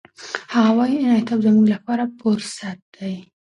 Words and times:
هغه 0.53 0.71
وايي، 0.77 0.97
انعطاف 1.01 1.39
زموږ 1.47 1.67
لپاره 1.73 2.03
فرصت 2.19 2.79
دی. 2.95 3.15